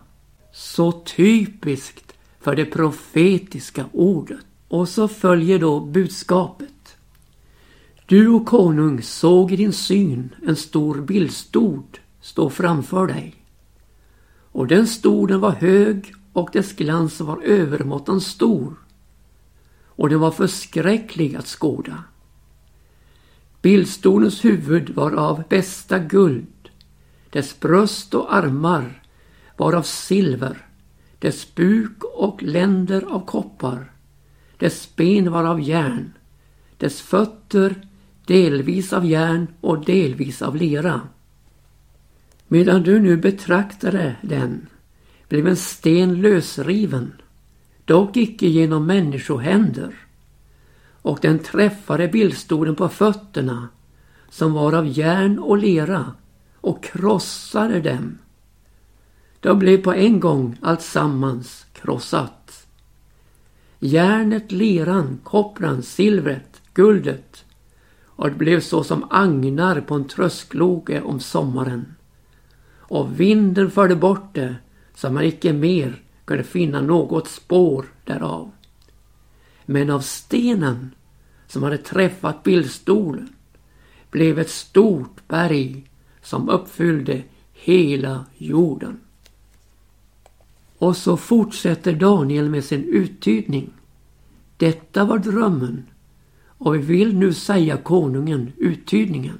Så 0.53 0.91
typiskt 0.91 2.13
för 2.41 2.55
det 2.55 2.65
profetiska 2.65 3.85
ordet. 3.91 4.45
Och 4.67 4.89
så 4.89 5.07
följer 5.07 5.59
då 5.59 5.79
budskapet. 5.79 6.95
Du 8.05 8.27
och 8.27 8.45
konung 8.45 9.01
såg 9.01 9.51
i 9.51 9.55
din 9.55 9.73
syn 9.73 10.29
en 10.47 10.55
stor 10.55 11.01
bildstod 11.01 11.99
stå 12.21 12.49
framför 12.49 13.07
dig. 13.07 13.35
Och 14.51 14.67
den 14.67 14.87
stoden 14.87 15.39
var 15.39 15.51
hög 15.51 16.13
och 16.33 16.49
dess 16.53 16.73
glans 16.73 17.21
var 17.21 17.41
övermåttan 17.41 18.21
stor. 18.21 18.75
Och 19.85 20.09
den 20.09 20.19
var 20.19 20.31
förskräcklig 20.31 21.35
att 21.35 21.47
skåda. 21.47 22.03
Bildstolens 23.61 24.45
huvud 24.45 24.89
var 24.89 25.11
av 25.11 25.43
bästa 25.49 25.99
guld. 25.99 26.69
Dess 27.29 27.59
bröst 27.59 28.13
och 28.13 28.35
armar 28.35 29.03
var 29.57 29.73
av 29.73 29.81
silver. 29.81 30.67
Dess 31.19 31.55
buk 31.55 32.03
och 32.03 32.43
länder 32.43 33.05
av 33.09 33.25
koppar. 33.25 33.91
Dess 34.57 34.95
ben 34.95 35.31
var 35.31 35.43
av 35.43 35.61
järn. 35.61 36.13
Dess 36.77 37.01
fötter 37.01 37.87
delvis 38.25 38.93
av 38.93 39.05
järn 39.05 39.47
och 39.61 39.85
delvis 39.85 40.41
av 40.41 40.55
lera. 40.55 41.01
Medan 42.47 42.83
du 42.83 42.99
nu 42.99 43.17
betraktade 43.17 44.15
den 44.21 44.67
blev 45.33 45.47
en 45.47 45.55
sten 45.55 46.21
lösriven, 46.21 47.13
dock 47.85 48.17
icke 48.17 48.47
genom 48.47 48.85
människohänder. 48.85 49.95
Och 51.01 51.19
den 51.21 51.39
träffade 51.39 52.07
bildstolen 52.07 52.75
på 52.75 52.89
fötterna, 52.89 53.69
som 54.29 54.53
var 54.53 54.73
av 54.73 54.87
järn 54.87 55.39
och 55.39 55.57
lera, 55.57 56.13
och 56.55 56.83
krossade 56.83 57.81
dem. 57.81 58.17
Då 59.39 59.55
blev 59.55 59.77
på 59.83 59.93
en 59.93 60.19
gång 60.19 60.57
allt 60.61 60.81
sammans 60.81 61.65
krossat. 61.73 62.67
Järnet, 63.79 64.51
leran, 64.51 65.19
koppran, 65.23 65.83
silvret, 65.83 66.61
guldet 66.73 67.45
och 68.05 68.29
det 68.29 68.35
blev 68.35 68.59
så 68.59 68.83
som 68.83 69.07
agnar 69.09 69.81
på 69.81 69.95
en 69.95 70.07
tröskloge 70.07 71.01
om 71.01 71.19
sommaren. 71.19 71.95
Och 72.77 73.19
vinden 73.19 73.71
förde 73.71 73.95
bort 73.95 74.29
det 74.33 74.55
så 74.95 75.09
man 75.09 75.23
icke 75.23 75.53
mer 75.53 76.01
kunde 76.25 76.43
finna 76.43 76.81
något 76.81 77.27
spår 77.27 77.85
därav. 78.03 78.51
Men 79.65 79.89
av 79.89 79.99
stenen 79.99 80.91
som 81.47 81.63
hade 81.63 81.77
träffat 81.77 82.43
bildstolen 82.43 83.29
blev 84.11 84.39
ett 84.39 84.49
stort 84.49 85.27
berg 85.27 85.83
som 86.21 86.49
uppfyllde 86.49 87.23
hela 87.53 88.25
jorden. 88.37 88.99
Och 90.77 90.97
så 90.97 91.17
fortsätter 91.17 91.93
Daniel 91.93 92.49
med 92.49 92.63
sin 92.63 92.83
uttydning. 92.83 93.73
Detta 94.57 95.05
var 95.05 95.17
drömmen 95.17 95.85
och 96.63 96.75
vi 96.75 96.79
vill 96.79 97.17
nu 97.17 97.33
säga 97.33 97.77
konungen 97.77 98.51
uttydningen. 98.57 99.39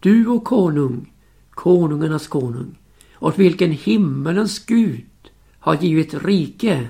Du 0.00 0.26
och 0.26 0.44
konung, 0.44 1.12
konungarnas 1.50 2.26
konung, 2.26 2.78
åt 3.18 3.38
vilken 3.38 3.72
himmelens 3.72 4.66
Gud 4.66 5.06
har 5.58 5.74
givit 5.74 6.14
rike, 6.14 6.88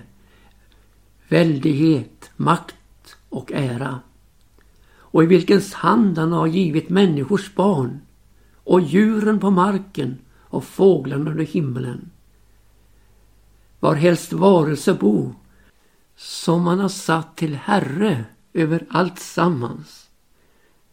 väldighet, 1.28 2.30
makt 2.36 3.16
och 3.28 3.52
ära. 3.52 4.00
Och 4.98 5.22
i 5.22 5.26
vilkens 5.26 5.74
hand 5.74 6.18
han 6.18 6.32
har 6.32 6.46
givit 6.46 6.88
människors 6.88 7.54
barn 7.54 8.00
och 8.54 8.80
djuren 8.80 9.40
på 9.40 9.50
marken 9.50 10.18
och 10.40 10.64
fåglarna 10.64 11.30
under 11.30 11.44
himmelen. 11.44 12.10
Var 13.80 13.94
helst 13.94 14.32
varelse 14.32 14.94
bo, 14.94 15.34
som 16.16 16.66
han 16.66 16.78
har 16.78 16.88
satt 16.88 17.36
till 17.36 17.54
herre 17.54 18.24
över 18.52 18.86
allt 18.90 19.18
sammans. 19.18 20.08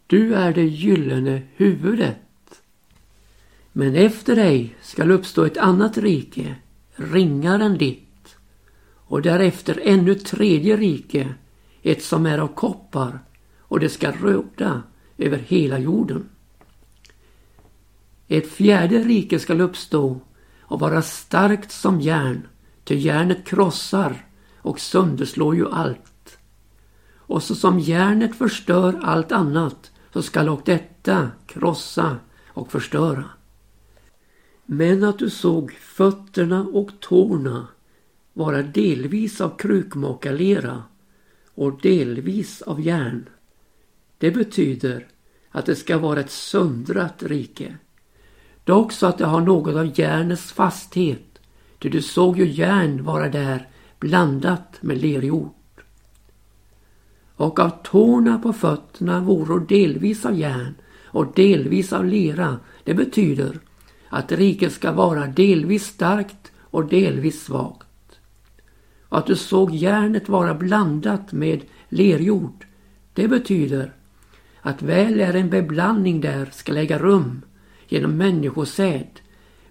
Du 0.07 0.35
är 0.35 0.53
det 0.53 0.63
gyllene 0.63 1.41
huvudet 1.55 2.17
men 3.77 3.95
efter 3.95 4.35
dig 4.35 4.75
skall 4.81 5.11
uppstå 5.11 5.45
ett 5.45 5.57
annat 5.57 5.97
rike, 5.97 6.55
ringare 6.95 7.63
än 7.63 7.77
ditt, 7.77 8.35
och 8.95 9.21
därefter 9.21 9.81
ännu 9.83 10.11
ett 10.11 10.25
tredje 10.25 10.77
rike, 10.77 11.33
ett 11.81 12.03
som 12.03 12.25
är 12.25 12.37
av 12.37 12.47
koppar, 12.47 13.19
och 13.59 13.79
det 13.79 13.89
skall 13.89 14.13
råda 14.13 14.83
över 15.17 15.37
hela 15.37 15.79
jorden. 15.79 16.29
Ett 18.27 18.51
fjärde 18.51 18.99
rike 18.99 19.39
skall 19.39 19.61
uppstå 19.61 20.21
och 20.61 20.79
vara 20.79 21.01
starkt 21.01 21.71
som 21.71 22.01
järn, 22.01 22.47
ty 22.83 22.95
järnet 22.95 23.47
krossar 23.47 24.25
och 24.57 24.79
sönderslår 24.79 25.55
ju 25.55 25.69
allt. 25.69 26.37
Och 27.15 27.43
så 27.43 27.55
som 27.55 27.79
järnet 27.79 28.35
förstör 28.35 28.99
allt 29.03 29.31
annat, 29.31 29.91
så 30.13 30.21
skall 30.21 30.49
och 30.49 30.61
detta 30.65 31.31
krossa 31.45 32.17
och 32.47 32.71
förstöra. 32.71 33.25
Men 34.65 35.03
att 35.03 35.19
du 35.19 35.29
såg 35.29 35.71
fötterna 35.71 36.63
och 36.63 36.89
tårna 36.99 37.67
vara 38.33 38.61
delvis 38.61 39.41
av 39.41 39.57
krukmakarlera 39.57 40.83
och 41.55 41.81
delvis 41.81 42.61
av 42.61 42.81
järn. 42.81 43.29
Det 44.17 44.31
betyder 44.31 45.07
att 45.51 45.65
det 45.65 45.75
ska 45.75 45.97
vara 45.97 46.19
ett 46.19 46.31
söndrat 46.31 47.23
rike. 47.23 47.77
Dock 48.63 48.91
så 48.91 49.07
att 49.07 49.17
det 49.17 49.25
har 49.25 49.41
något 49.41 49.75
av 49.75 49.99
järnets 49.99 50.51
fasthet, 50.51 51.39
ty 51.79 51.89
du 51.89 52.01
såg 52.01 52.37
ju 52.37 52.47
järn 52.47 53.03
vara 53.03 53.29
där 53.29 53.67
blandat 53.99 54.77
med 54.81 55.01
lerjord. 55.01 55.51
Och 57.35 57.59
av 57.59 57.69
tårna 57.83 58.39
på 58.39 58.53
fötterna 58.53 59.19
vore 59.19 59.65
delvis 59.65 60.25
av 60.25 60.39
järn 60.39 60.75
och 61.03 61.33
delvis 61.35 61.93
av 61.93 62.05
lera. 62.05 62.59
Det 62.83 62.93
betyder 62.93 63.59
att 64.09 64.31
riket 64.31 64.73
ska 64.73 64.91
vara 64.91 65.27
delvis 65.27 65.85
starkt 65.85 66.51
och 66.59 66.85
delvis 66.85 67.43
svagt. 67.43 67.85
Och 69.09 69.17
att 69.17 69.27
du 69.27 69.35
såg 69.35 69.75
järnet 69.75 70.29
vara 70.29 70.53
blandat 70.53 71.31
med 71.31 71.61
lerjord. 71.89 72.65
Det 73.13 73.27
betyder 73.27 73.93
att 74.61 74.81
väl 74.81 75.19
är 75.19 75.33
en 75.33 75.49
beblandning 75.49 76.21
där 76.21 76.49
ska 76.51 76.75
äga 76.75 76.99
rum 76.99 77.41
genom 77.87 78.17
människosäd 78.17 79.07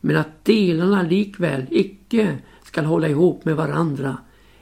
men 0.00 0.16
att 0.16 0.44
delarna 0.44 1.02
likväl 1.02 1.66
icke 1.70 2.38
skall 2.64 2.84
hålla 2.84 3.08
ihop 3.08 3.44
med 3.44 3.56
varandra 3.56 4.16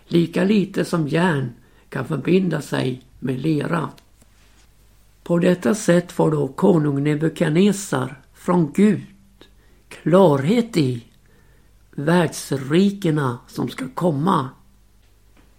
lika 0.07 0.45
lite 0.45 0.85
som 0.85 1.09
järn 1.09 1.53
kan 1.89 2.05
förbinda 2.05 2.61
sig 2.61 3.03
med 3.19 3.41
lera. 3.41 3.89
På 5.23 5.39
detta 5.39 5.75
sätt 5.75 6.13
får 6.13 6.31
då 6.31 6.49
konung 6.49 7.05
Nebukadnessar 7.05 8.21
från 8.35 8.73
Gud 8.73 9.01
klarhet 10.03 10.77
i 10.77 11.05
världsrikena 11.91 13.39
som 13.49 13.69
ska 13.69 13.89
komma. 13.89 14.51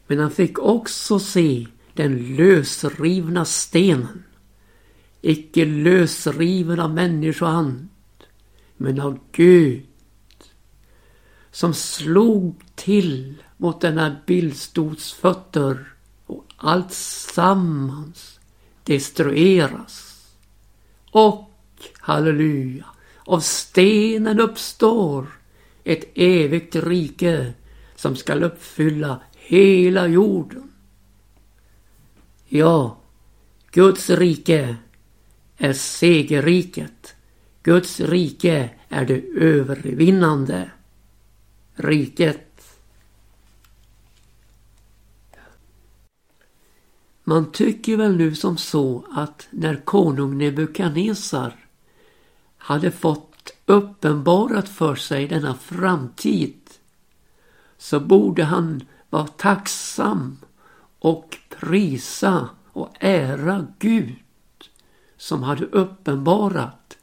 Men 0.07 0.19
han 0.19 0.31
fick 0.31 0.59
också 0.59 1.19
se 1.19 1.67
den 1.93 2.35
lösrivna 2.35 3.45
stenen. 3.45 4.23
Icke 5.21 5.65
lösriven 5.65 6.79
av 6.79 6.93
människohand, 6.93 7.87
men 8.77 8.99
av 8.99 9.19
Gud. 9.31 9.85
Som 11.51 11.73
slog 11.73 12.63
till 12.75 13.35
mot 13.57 13.81
denna 13.81 14.15
bildstods 14.25 15.13
fötter 15.13 15.93
och 16.25 16.45
allt 16.57 16.93
sammans 16.93 18.39
destrueras. 18.83 20.25
Och, 21.11 21.49
halleluja, 21.99 22.85
av 23.25 23.39
stenen 23.39 24.39
uppstår 24.39 25.27
ett 25.83 26.11
evigt 26.15 26.75
rike 26.75 27.53
som 27.95 28.15
skall 28.15 28.43
uppfylla 28.43 29.21
hela 29.35 30.07
jorden. 30.07 30.71
Ja, 32.45 32.97
Guds 33.71 34.09
rike 34.09 34.75
är 35.57 35.73
segerriket. 35.73 37.15
Guds 37.63 37.99
rike 37.99 38.69
är 38.89 39.05
det 39.05 39.23
övervinnande 39.35 40.71
riket. 41.75 42.77
Man 47.23 47.51
tycker 47.51 47.97
väl 47.97 48.17
nu 48.17 48.35
som 48.35 48.57
så 48.57 49.05
att 49.11 49.47
när 49.51 49.75
konung 49.75 50.37
Nebukadnessar 50.37 51.62
hade 52.63 52.91
fått 52.91 53.51
uppenbarat 53.65 54.69
för 54.69 54.95
sig 54.95 55.27
denna 55.27 55.55
framtid 55.55 56.59
så 57.77 57.99
borde 57.99 58.43
han 58.43 58.83
vara 59.09 59.27
tacksam 59.27 60.37
och 60.99 61.37
prisa 61.49 62.49
och 62.73 62.89
ära 62.99 63.67
Gud 63.79 64.15
som 65.17 65.43
hade 65.43 65.65
uppenbarat 65.65 66.97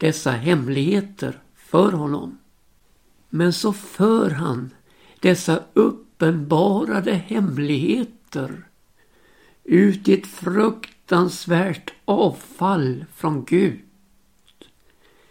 dessa 0.00 0.30
hemligheter 0.30 1.42
för 1.54 1.92
honom. 1.92 2.38
Men 3.28 3.52
så 3.52 3.72
för 3.72 4.30
han 4.30 4.70
dessa 5.20 5.62
uppenbarade 5.72 7.12
hemligheter 7.12 8.68
ut 9.64 10.08
i 10.08 10.14
ett 10.14 10.26
fruktansvärt 10.26 11.92
avfall 12.04 13.04
från 13.14 13.44
Gud. 13.44 13.80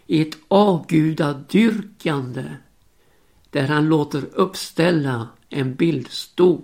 I 0.06 0.22
ett 0.22 0.36
avgudadyrkande 0.48 2.44
där 3.50 3.68
han 3.68 3.88
låter 3.88 4.24
uppställa 4.32 5.28
en 5.48 5.74
bildstol. 5.74 6.62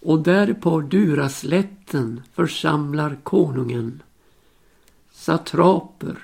Och 0.00 0.22
där 0.22 0.54
på 0.54 0.80
Duraslätten 0.80 2.22
församlar 2.32 3.18
konungen 3.22 4.02
satraper, 5.12 6.18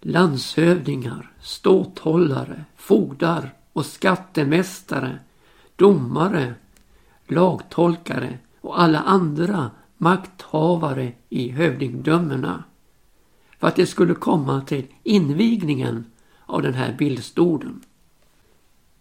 landshövdingar, 0.00 1.32
ståthållare, 1.40 2.64
fogdar 2.76 3.54
och 3.72 3.86
skattemästare, 3.86 5.18
domare, 5.76 6.54
lagtolkare 7.26 8.38
och 8.60 8.80
alla 8.82 8.98
andra 8.98 9.70
makthavare 9.96 11.12
i 11.28 11.48
hövdingdömena 11.48 12.64
för 13.62 13.68
att 13.68 13.76
det 13.76 13.86
skulle 13.86 14.14
komma 14.14 14.60
till 14.60 14.86
invigningen 15.02 16.04
av 16.46 16.62
den 16.62 16.74
här 16.74 16.92
bildstolen. 16.98 17.80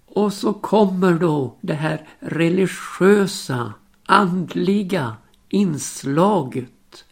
Och 0.05 0.33
så 0.33 0.53
kommer 0.53 1.13
då 1.13 1.57
det 1.61 1.73
här 1.73 2.07
religiösa, 2.19 3.73
andliga 4.05 5.15
inslaget 5.49 7.05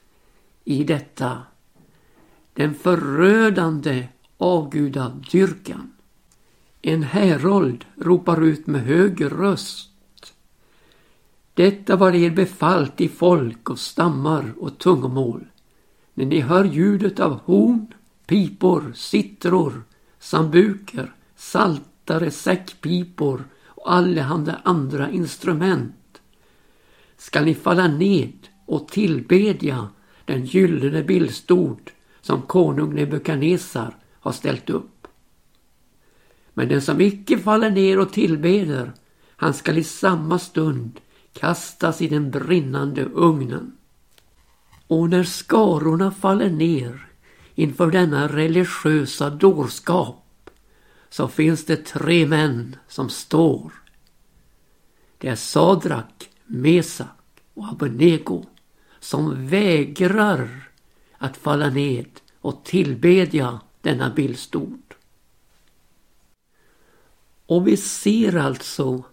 i 0.64 0.84
detta. 0.84 1.42
Den 2.54 2.74
förödande 2.74 4.08
avgudadyrkan. 4.38 5.92
En 6.82 7.04
härold 7.04 7.86
ropar 7.96 8.44
ut 8.44 8.68
med 8.68 8.82
hög 8.82 9.26
röst. 9.26 9.90
Detta 11.54 11.96
var 11.96 12.16
er 12.16 12.30
befallt 12.30 13.02
i 13.02 13.08
folk 13.08 13.70
och 13.70 13.80
stammar 13.80 14.54
och 14.60 14.78
tungomål. 14.78 15.46
När 16.20 16.26
ni 16.26 16.40
hör 16.40 16.66
ljudet 16.66 17.20
av 17.20 17.40
horn, 17.40 17.94
pipor, 18.28 18.92
sittror, 18.96 19.84
sambuker, 20.20 21.14
saltare, 21.36 22.32
säckpipor 22.32 23.44
och 23.66 23.94
allehanda 23.94 24.62
andra 24.64 25.10
instrument 25.10 26.22
skall 27.18 27.46
ni 27.46 27.56
falla 27.56 27.88
ned 27.88 28.48
och 28.66 28.88
tillbedja 28.88 29.90
den 30.26 30.46
gyllene 30.46 31.04
bildstod 31.04 31.92
som 32.22 32.42
konung 32.42 32.96
Nebukadnessar 32.96 33.96
har 34.20 34.32
ställt 34.32 34.70
upp. 34.70 35.08
Men 36.54 36.68
den 36.68 36.82
som 36.82 37.02
icke 37.02 37.38
faller 37.38 37.70
ner 37.72 38.00
och 38.00 38.14
tillbeder, 38.14 38.92
han 39.36 39.54
skall 39.54 39.78
i 39.78 39.84
samma 39.84 40.40
stund 40.40 41.00
kastas 41.34 42.02
i 42.02 42.08
den 42.08 42.32
brinnande 42.32 43.06
ugnen. 43.06 43.72
Och 44.90 45.10
när 45.10 45.24
skarorna 45.24 46.12
faller 46.12 46.50
ner 46.50 47.08
inför 47.56 47.92
denna 47.92 48.28
religiösa 48.28 49.30
dårskap 49.30 50.50
så 51.10 51.28
finns 51.28 51.66
det 51.66 51.86
tre 51.86 52.26
män 52.26 52.76
som 52.88 53.10
står. 53.10 53.74
Det 55.18 55.28
är 55.28 55.36
Sadrak, 55.36 56.30
Mesak 56.46 57.42
och 57.54 57.70
Abednego 57.70 58.46
som 59.00 59.48
vägrar 59.48 60.70
att 61.18 61.38
falla 61.38 61.70
ned 61.70 62.10
och 62.42 62.64
tillbedja 62.64 63.60
denna 63.82 64.10
bildstod. 64.10 64.82
Och 67.46 67.68
vi 67.68 67.78
ser 67.78 68.38
alltså 68.38 69.04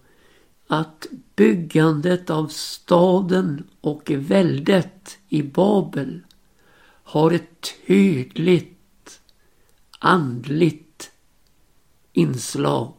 att 0.66 1.06
byggandet 1.36 2.30
av 2.30 2.46
staden 2.46 3.64
och 3.80 4.10
väldet 4.10 5.18
i 5.28 5.42
Babel 5.42 6.20
har 7.02 7.30
ett 7.30 7.74
tydligt 7.86 9.20
andligt 9.98 11.10
inslag. 12.12 12.94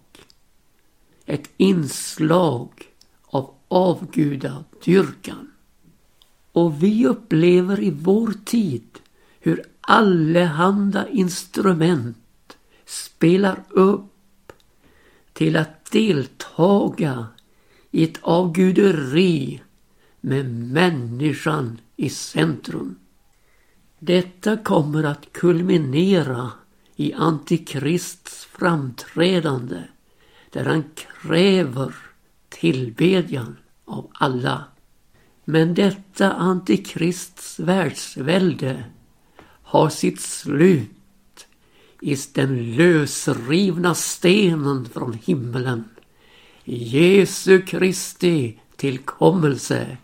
Ett 1.25 1.49
inslag 1.57 2.69
av 3.25 3.53
avgudadyrkan. 3.67 5.51
Och 6.51 6.83
vi 6.83 7.07
upplever 7.07 7.79
i 7.79 7.91
vår 7.91 8.33
tid 8.45 8.99
hur 9.39 9.63
allehanda 9.81 11.09
instrument 11.09 12.57
spelar 12.85 13.63
upp 13.69 14.51
till 15.33 15.55
att 15.55 15.91
deltaga 15.91 17.27
i 17.91 18.03
ett 18.03 18.19
avguderi 18.21 19.61
med 20.21 20.45
människan 20.53 21.79
i 21.97 22.09
centrum. 22.09 22.95
Detta 23.99 24.57
kommer 24.57 25.03
att 25.03 25.33
kulminera 25.33 26.51
i 26.95 27.13
Antikrists 27.13 28.45
framträdande 28.45 29.83
där 30.49 30.65
han 30.65 30.83
kräver 30.95 31.95
tillbedjan 32.49 33.57
av 33.85 34.07
alla. 34.13 34.63
Men 35.45 35.73
detta 35.73 36.33
Antikrists 36.33 37.59
världsvälde 37.59 38.83
har 39.63 39.89
sitt 39.89 40.21
slut 40.21 41.47
i 42.01 42.15
den 42.33 42.75
lösrivna 42.75 43.95
stenen 43.95 44.89
från 44.89 45.13
himmelen 45.13 45.83
Jesu 46.63 47.61
Kristi 47.61 48.59
tillkommelse. 48.75 49.97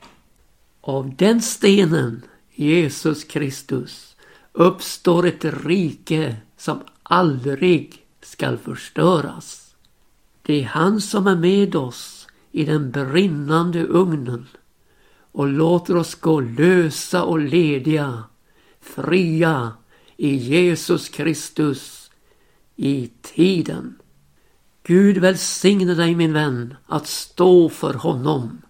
Av 0.86 1.16
den 1.16 1.42
stenen, 1.42 2.22
Jesus 2.54 3.24
Kristus, 3.24 4.16
uppstår 4.52 5.26
ett 5.26 5.46
rike 5.66 6.36
som 6.58 6.80
aldrig 7.04 8.06
skall 8.22 8.58
förstöras. 8.58 9.76
Det 10.42 10.62
är 10.62 10.66
han 10.66 11.02
som 11.02 11.28
är 11.28 11.36
med 11.36 11.76
oss 11.76 12.28
i 12.52 12.66
den 12.66 12.92
brinnande 12.92 13.84
ugnen 13.84 14.48
och 15.32 15.48
låter 15.48 15.98
oss 15.98 16.16
gå 16.16 16.40
lösa 16.40 17.24
och 17.24 17.40
lediga, 17.40 18.24
fria 18.82 19.74
i 20.18 20.36
Jesus 20.36 21.10
Kristus 21.10 22.12
i 22.76 23.10
tiden. 23.22 23.96
Gud 24.84 25.18
välsigne 25.18 25.94
dig 25.94 26.16
min 26.16 26.34
vän 26.34 26.76
att 26.86 27.08
stå 27.08 27.70
för 27.70 27.94
honom. 27.94 28.63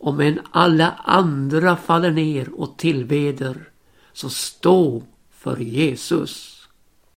Om 0.00 0.20
än 0.20 0.40
alla 0.50 0.90
andra 1.04 1.76
faller 1.76 2.10
ner 2.10 2.60
och 2.60 2.78
tillbeder, 2.78 3.68
så 4.12 4.30
stå 4.30 5.02
för 5.30 5.56
Jesus. 5.56 6.49